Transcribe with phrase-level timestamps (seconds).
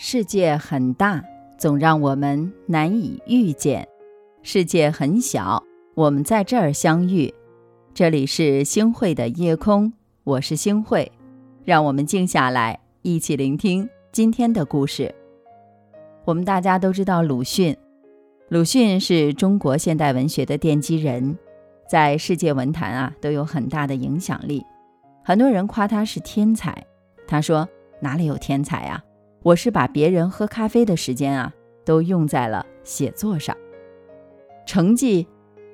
[0.00, 1.24] 世界很大，
[1.58, 3.82] 总让我们难以遇见；
[4.44, 5.60] 世界很小，
[5.96, 7.34] 我们在这儿相遇。
[7.92, 9.92] 这里是星汇的夜空，
[10.22, 11.10] 我是星汇，
[11.64, 15.12] 让我们静下来，一起聆听今天的故事。
[16.24, 17.76] 我们大家都知道鲁迅，
[18.50, 21.36] 鲁迅是中国现代文学的奠基人，
[21.90, 24.64] 在世界文坛啊都有很大的影响力。
[25.24, 26.86] 很多人夸他是天才，
[27.26, 27.68] 他说
[28.00, 29.02] 哪里有天才啊？
[29.48, 31.50] 我是把别人喝咖啡的时间啊，
[31.82, 33.56] 都用在了写作上。
[34.66, 35.26] 成绩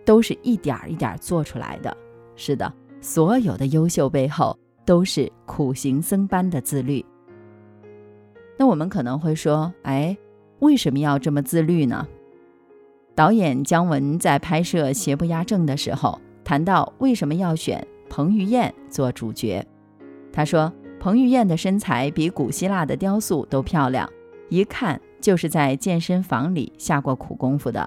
[0.04, 1.96] 都是一点一点做出来的。
[2.36, 4.56] 是的，所有的优秀背后
[4.86, 7.04] 都是苦行僧般的自律。
[8.56, 10.16] 那我们可能会说，哎，
[10.60, 12.06] 为什么要这么自律呢？
[13.16, 19.66] 导演姜文在拍摄《邪不压正》的时候，谈到为什么要选彭于晏做主角，
[20.32, 20.72] 他说。
[21.04, 24.10] 彭于晏的身材比古希腊的雕塑都漂亮，
[24.48, 27.86] 一看就是在健身房里下过苦功夫的。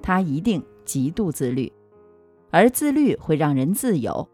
[0.00, 1.72] 他一定极度自律，
[2.52, 4.28] 而自律会让人自由。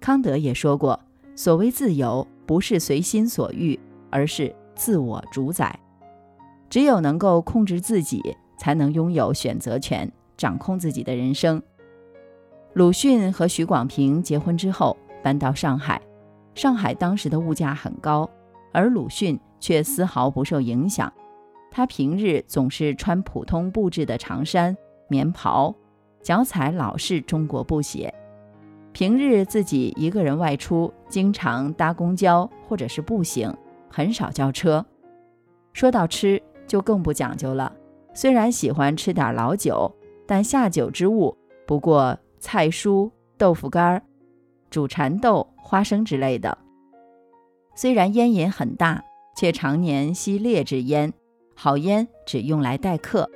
[0.00, 1.00] 康德也说过，
[1.34, 5.80] 所谓自由，不是随心所欲，而是自我主宰。
[6.68, 11.62] 只有能够控制自己，才能拥有选择权，掌控自己的人生。
[12.74, 15.98] 鲁迅和许广平结婚之后，搬到上海。
[16.54, 18.28] 上海当时的物价很高，
[18.72, 21.12] 而鲁迅却丝毫不受影响。
[21.70, 24.76] 他平日总是穿普通布制的长衫、
[25.08, 25.74] 棉袍，
[26.22, 28.12] 脚踩老式中国布鞋。
[28.92, 33.50] 平日自己一个人外出，经常搭公交或者是步行，
[33.88, 34.84] 很少叫车。
[35.72, 37.72] 说到吃，就更不讲究了。
[38.12, 39.90] 虽然喜欢吃点老酒，
[40.26, 41.34] 但下酒之物
[41.66, 44.02] 不过菜蔬、豆腐干儿、
[44.72, 45.46] 煮蚕豆。
[45.64, 46.58] 花生之类的，
[47.74, 49.02] 虽然烟瘾很大，
[49.34, 51.10] 却常年吸劣质烟。
[51.54, 53.30] 好烟只用来待客。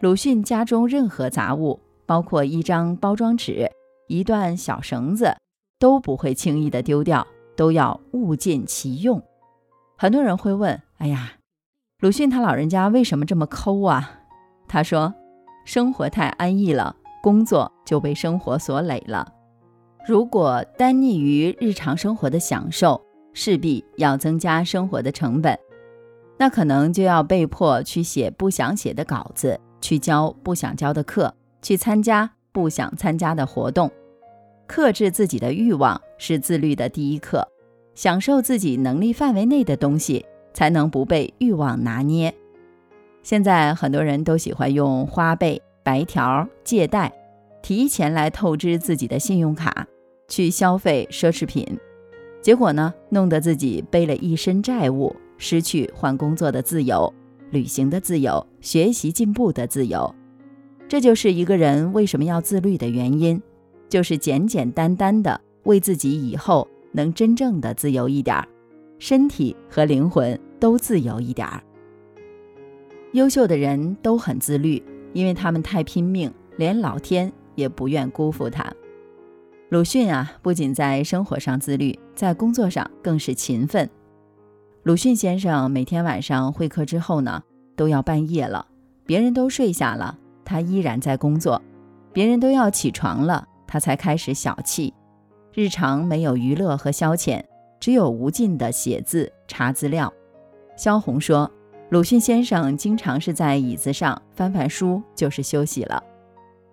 [0.00, 3.70] 鲁迅家中任何杂物，包括一张包装纸、
[4.08, 5.36] 一段小绳子，
[5.78, 7.26] 都不会轻易的丢掉，
[7.56, 9.22] 都要物尽其用。
[9.96, 11.32] 很多人会问：“哎呀，
[12.00, 14.20] 鲁迅他老人家为什么这么抠啊？”
[14.68, 15.14] 他说
[15.64, 19.32] ：“生活太安逸了，工作就被生活所累了。”
[20.06, 23.00] 如果单溺于日常生活的享受，
[23.34, 25.58] 势必要增加生活的成本，
[26.38, 33.90] 那可能就要被迫去写不想写的稿子，去教不想教的课，去参加不想参加的活动。
[34.66, 37.46] 克制自己的欲望是自律的第一课，
[37.94, 42.34] 享受自己能力范围内的东西，才能不被欲望拿捏。
[43.22, 47.12] 现在很多人都喜欢用花呗、白条、借贷，
[47.68, 49.86] 提前来透支自己的信用卡。
[50.26, 51.66] 去消费奢侈品，
[52.40, 57.12] 结果呢，弄得自己背了一身债务，失去换工作的自由、
[57.50, 60.14] 旅行的自由、学习进步的自由。
[60.88, 63.38] 这就是一个人为什么要自律的原因，
[63.90, 68.48] 就是简简单单的为自己以后能真正的自由一点儿，
[68.98, 71.62] 身体和灵魂都自由一点儿。
[73.12, 78.72] 优秀的人都很自律，因为他们太拼命，连老天也不愿辜负他。
[79.70, 83.90] 鲁迅啊，不仅在生活上自律，在工作上更是勤奋。
[84.84, 87.42] 鲁迅先生每天晚上会客之后呢，
[87.76, 88.64] 都要半夜了，
[89.04, 91.60] 别人都睡下了，他依然在工作；
[92.12, 94.92] 别人都要起床了，他才开始小憩。
[95.52, 97.42] 日常没有娱乐和消遣，
[97.80, 100.10] 只有无尽的写字、查资料。
[100.76, 101.50] 萧红说，
[101.90, 106.00] 鲁迅先生经常是在椅子上翻翻书，就是休息了。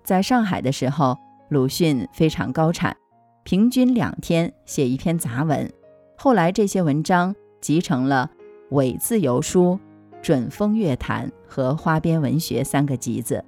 [0.05, 1.17] 在上海的时候。
[1.49, 2.97] 鲁迅非常高产，
[3.43, 5.71] 平均两天写一篇杂文。
[6.17, 8.31] 后来这些文章集成了
[8.75, 9.73] 《伪自由书》
[10.23, 13.45] 《准风月谈》和《花边文学》三个集子。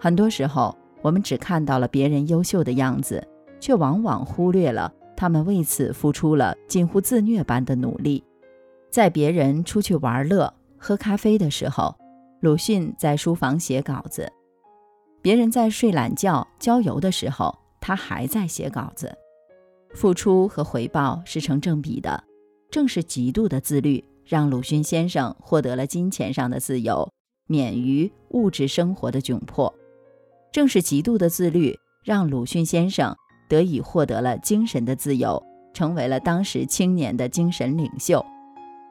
[0.00, 3.22] 很多时候，我们只看到了别人优秀的样子，
[3.60, 8.24] 却往往忽略了他们为此付出了近乎自虐般的努力。
[8.90, 11.94] 在别人出去玩乐、喝咖啡的时候，
[12.40, 14.32] 鲁迅在书房写稿子。
[15.20, 19.16] 别人在睡懒觉、郊游的时候，他还在写稿子。
[19.94, 22.22] 付出和回报是成正比的。
[22.70, 27.10] 正是极度的自律，让鲁迅先生获得了金钱上的自由，
[27.46, 29.74] 免于物质生活的窘迫。
[30.52, 31.74] 正是极度的自律，
[32.04, 33.16] 让鲁迅先生
[33.48, 35.42] 得以获得了精神的自由，
[35.72, 38.24] 成为了当时青年的精神领袖。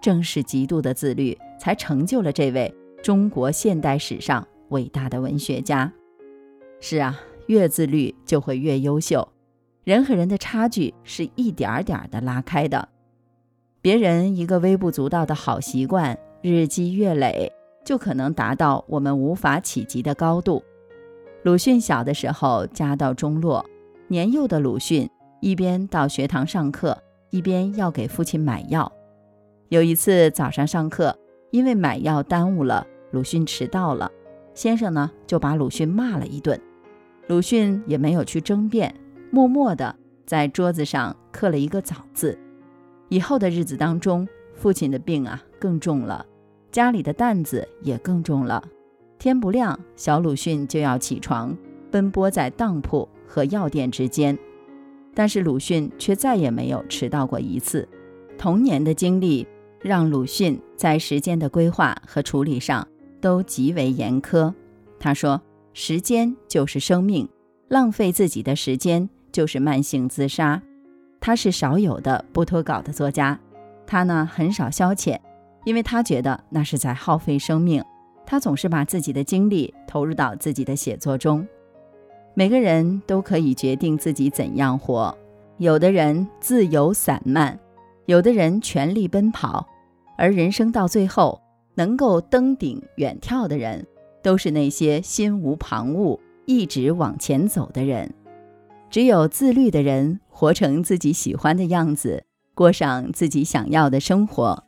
[0.02, 5.92] 正是极度的自律，才成就了这位中国现代史上伟大的文学家。
[6.80, 9.28] 是啊，越自律就会越优秀。
[9.84, 12.90] 人和人的差距是一点儿点儿的拉开的。
[13.82, 17.52] 别人一个微不足道的好习惯，日积月累，
[17.86, 20.64] 就可能达到我们无法企及的高度。
[21.44, 23.66] 鲁迅小的时候家道中落，
[24.10, 25.10] 年幼的鲁迅
[25.40, 28.92] 一边到学堂上课，一边要给父亲买药。
[29.70, 31.18] 有一次早上上课，
[31.52, 34.12] 因为买药耽误了，鲁迅迟到了，
[34.54, 36.60] 先生呢就把鲁迅骂了一顿。
[37.28, 38.96] 鲁迅也没有去争辩，
[39.32, 39.94] 默默地
[40.26, 42.40] 在桌子上刻了一个“早”字。
[43.10, 46.26] 以后的日子当中，父亲的病啊更重了，
[46.72, 48.64] 家里的担子也更重了。
[49.20, 51.54] 天不亮，小鲁迅就要起床，
[51.92, 54.38] 奔波在当铺和药店之间。
[55.14, 57.86] 但是鲁迅却再也没有迟到过一次。
[58.38, 59.46] 童年的经历
[59.82, 62.88] 让鲁迅在时间的规划和处理上
[63.20, 64.54] 都极为严苛。
[64.98, 65.42] 他说。
[65.80, 67.30] 时间就是生命，
[67.68, 70.60] 浪费自己的时间就是慢性自杀。
[71.22, 73.40] 他是少有的不脱稿的作家，
[73.86, 75.20] 他呢很少消遣，
[75.66, 77.84] 因为他觉得那是在耗费生命。
[78.26, 81.48] 他总是把自己的精力投入到自己的写作中。
[82.34, 85.16] 每个人都可以决定自己怎样活，
[85.60, 87.58] 有的人自由散漫，
[88.08, 89.68] 有的人全力奔跑，
[90.18, 91.40] 而人生到最后
[91.76, 93.86] 能够登顶远眺的人。
[94.28, 98.14] 都是那些心无旁骛、一直往前走的人。
[98.90, 104.66] 只有自律的人，活成自己喜欢的样子，过上自己想要的生活。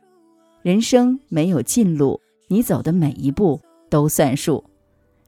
[0.62, 3.60] 人生没有近路，你走的每一步
[3.90, 4.64] 都算数。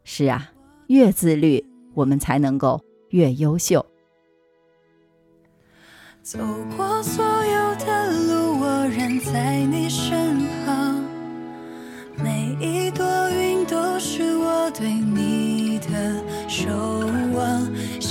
[0.02, 0.50] 是啊，
[0.86, 1.62] 越自律，
[1.92, 2.80] 我们才能够
[3.10, 3.84] 越优秀。
[6.22, 6.38] 走
[6.74, 10.21] 过所有的路，我仍在你身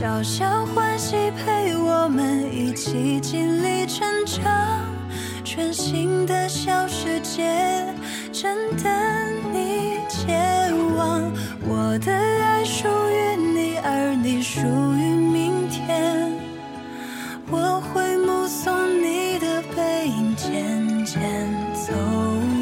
[0.02, 4.84] 小小欢喜陪我们一起经历成长，
[5.44, 7.86] 全新的小世界
[8.34, 8.92] 正等
[9.54, 11.32] 你前往。
[11.68, 16.34] 我的爱属于你，而你属于明天。
[17.52, 18.74] 我会目送
[19.04, 21.22] 你的背影渐渐
[21.76, 21.94] 走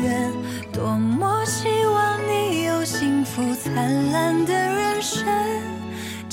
[0.04, 0.30] 远，
[0.74, 3.42] 多么希望你有幸福。
[3.56, 5.26] 灿烂的人生，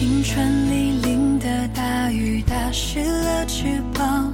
[0.00, 4.32] 青春里淋的大雨打湿了翅膀，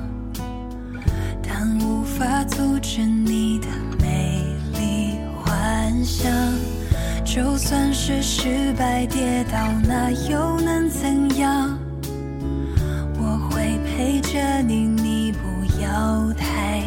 [1.43, 3.67] 但无法阻止你的
[3.99, 4.45] 美
[4.79, 6.31] 丽幻想。
[7.25, 11.77] 就算是失败跌倒，那又能怎样？
[13.19, 16.81] 我会陪着你，你不要太